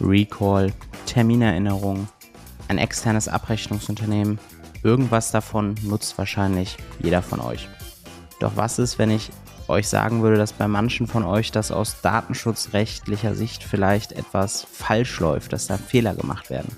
[0.00, 0.72] Recall,
[1.06, 2.08] Terminerinnerung,
[2.68, 4.38] ein externes Abrechnungsunternehmen.
[4.82, 7.68] Irgendwas davon nutzt wahrscheinlich jeder von euch.
[8.40, 9.30] Doch was ist, wenn ich
[9.68, 15.20] euch sagen würde, dass bei manchen von euch das aus datenschutzrechtlicher Sicht vielleicht etwas falsch
[15.20, 16.74] läuft, dass da Fehler gemacht werden?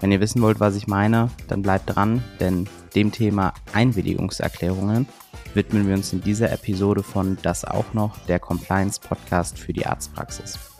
[0.00, 5.06] Wenn ihr wissen wollt, was ich meine, dann bleibt dran, denn dem Thema Einwilligungserklärungen
[5.54, 9.86] widmen wir uns in dieser Episode von Das auch noch, der Compliance Podcast für die
[9.86, 10.71] Arztpraxis.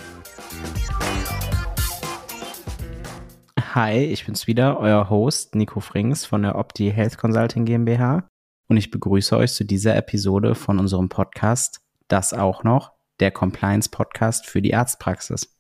[3.75, 8.29] Hi, ich bin's wieder, euer Host Nico Frings von der Opti Health Consulting GmbH
[8.69, 13.89] und ich begrüße euch zu dieser Episode von unserem Podcast Das auch noch, der Compliance
[13.89, 15.59] Podcast für die Arztpraxis.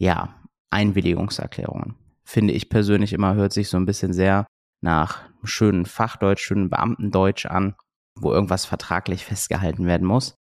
[0.00, 0.34] Ja,
[0.70, 1.94] Einwilligungserklärungen.
[2.24, 4.44] Finde ich persönlich immer, hört sich so ein bisschen sehr
[4.80, 7.76] nach schönen Fachdeutsch, schönen Beamtendeutsch an,
[8.18, 10.34] wo irgendwas vertraglich festgehalten werden muss.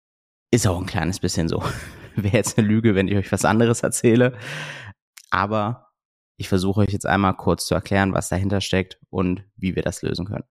[0.50, 1.62] Ist auch ein kleines bisschen so.
[2.16, 4.38] Wäre jetzt eine Lüge, wenn ich euch was anderes erzähle.
[5.28, 5.85] Aber
[6.36, 10.02] ich versuche euch jetzt einmal kurz zu erklären, was dahinter steckt und wie wir das
[10.02, 10.44] lösen können.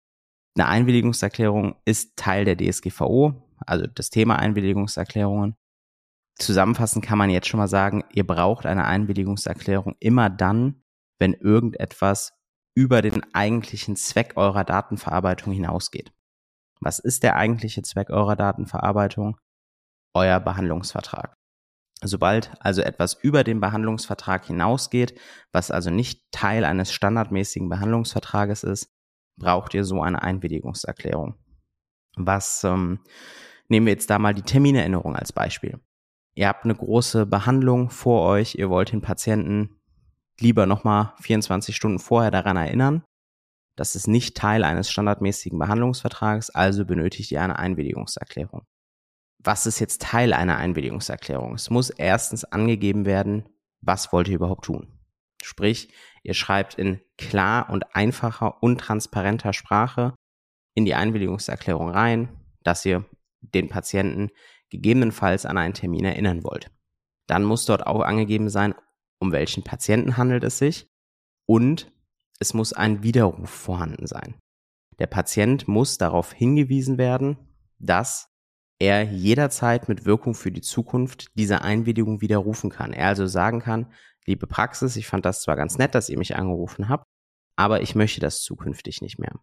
[0.57, 5.57] Eine Einwilligungserklärung ist Teil der DSGVO, also das Thema Einwilligungserklärungen.
[6.39, 10.83] Zusammenfassend kann man jetzt schon mal sagen, ihr braucht eine Einwilligungserklärung immer dann,
[11.19, 12.33] wenn irgendetwas
[12.75, 16.13] über den eigentlichen Zweck eurer Datenverarbeitung hinausgeht.
[16.81, 19.39] Was ist der eigentliche Zweck eurer Datenverarbeitung?
[20.15, 21.37] Euer Behandlungsvertrag.
[22.05, 25.19] Sobald also etwas über den Behandlungsvertrag hinausgeht,
[25.53, 28.93] was also nicht Teil eines standardmäßigen Behandlungsvertrages ist,
[29.39, 31.37] braucht ihr so eine Einwilligungserklärung.
[32.17, 33.01] Was ähm,
[33.69, 35.81] nehmen wir jetzt da mal die Terminerinnerung als Beispiel.
[36.35, 39.81] Ihr habt eine große Behandlung vor euch, ihr wollt den Patienten
[40.41, 43.05] lieber nochmal 24 Stunden vorher daran erinnern.
[43.77, 48.67] Das ist nicht Teil eines standardmäßigen Behandlungsvertrages, also benötigt ihr eine Einwilligungserklärung
[49.45, 51.55] was ist jetzt Teil einer Einwilligungserklärung?
[51.55, 53.49] Es muss erstens angegeben werden,
[53.81, 54.99] was wollt ihr überhaupt tun?
[55.43, 60.15] Sprich, ihr schreibt in klar und einfacher und transparenter Sprache
[60.75, 62.29] in die Einwilligungserklärung rein,
[62.63, 63.05] dass ihr
[63.41, 64.31] den Patienten
[64.71, 66.71] gegebenenfalls an einen Termin erinnern wollt.
[67.27, 68.75] Dann muss dort auch angegeben sein,
[69.19, 70.89] um welchen Patienten handelt es sich
[71.47, 71.93] und
[72.39, 74.37] es muss ein Widerruf vorhanden sein.
[74.99, 77.37] Der Patient muss darauf hingewiesen werden,
[77.79, 78.32] dass
[78.83, 82.93] er jederzeit mit Wirkung für die Zukunft diese Einwilligung widerrufen kann.
[82.93, 83.87] Er also sagen kann,
[84.27, 87.05] liebe Praxis, ich fand das zwar ganz nett, dass ihr mich angerufen habt,
[87.55, 89.39] aber ich möchte das zukünftig nicht mehr.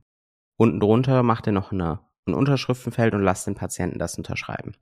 [0.57, 4.73] Unten drunter macht er noch eine, ein Unterschriftenfeld und lasst den Patienten das unterschreiben.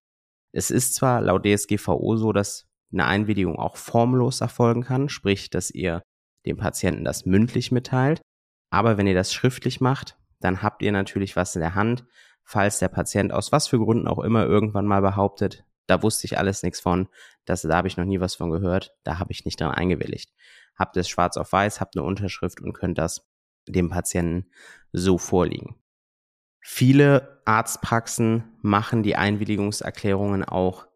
[0.53, 5.69] Es ist zwar laut DSGVO so, dass eine Einwilligung auch formlos erfolgen kann, sprich, dass
[5.69, 6.01] ihr
[6.47, 8.22] dem Patienten das mündlich mitteilt,
[8.72, 12.06] aber wenn ihr das schriftlich macht, dann habt ihr natürlich was in der Hand,
[12.47, 16.38] falls der Patient aus was für Gründen auch immer irgendwann mal behauptet, da wusste ich
[16.38, 17.09] alles nichts von,
[17.46, 20.34] das, da habe ich noch nie was von gehört, da habe ich nicht dran eingewilligt.
[20.75, 23.28] Habt es schwarz auf weiß, habt eine Unterschrift und könnt das
[23.68, 24.50] dem Patienten
[24.94, 25.75] so vorliegen.
[26.62, 30.88] Viele Arztpraxen machen die Einwilligungserklärungen auch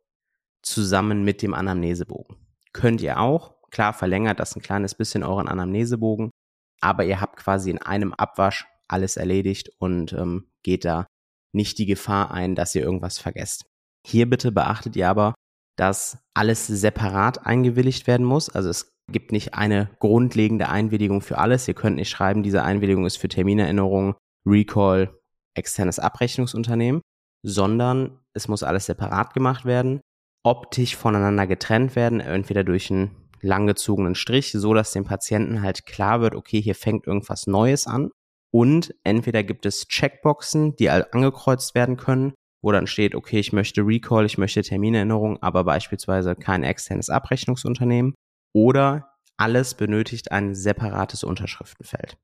[0.62, 2.38] zusammen mit dem Anamnesebogen.
[2.72, 3.56] Könnt ihr auch.
[3.72, 6.32] Klar verlängert das ein kleines bisschen euren Anamnesebogen,
[6.80, 11.08] aber ihr habt quasi in einem Abwasch alles erledigt und ähm, geht da
[11.54, 13.66] nicht die Gefahr ein, dass ihr irgendwas vergesst.
[14.06, 15.34] Hier bitte beachtet ihr aber,
[15.78, 18.50] dass alles separat eingewilligt werden muss.
[18.50, 21.68] Also es gibt nicht eine grundlegende Einwilligung für alles.
[21.68, 25.14] Ihr könnt nicht schreiben, diese Einwilligung ist für Terminerinnerung, Recall,
[25.54, 27.02] externes Abrechnungsunternehmen,
[27.44, 30.02] sondern es muss alles separat gemacht werden,
[30.44, 36.22] optisch voneinander getrennt werden, entweder durch einen langgezogenen Strich, so dass dem Patienten halt klar
[36.22, 38.12] wird, okay, hier fängt irgendwas Neues an
[38.52, 43.82] und entweder gibt es Checkboxen, die angekreuzt werden können, wo dann steht, okay, ich möchte
[43.82, 48.14] Recall, ich möchte Terminerinnerung, aber beispielsweise kein externes Abrechnungsunternehmen.
[48.54, 52.18] Oder alles benötigt ein separates Unterschriftenfeld.